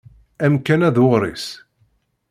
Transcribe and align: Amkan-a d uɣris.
Amkan-a 0.45 0.89
d 0.95 0.97
uɣris. 1.05 1.45